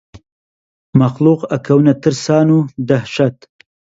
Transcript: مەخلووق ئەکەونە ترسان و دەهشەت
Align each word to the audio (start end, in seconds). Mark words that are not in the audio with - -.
مەخلووق 0.99 1.41
ئەکەونە 1.51 1.93
ترسان 2.03 2.47
و 2.55 2.59
دەهشەت 2.89 3.37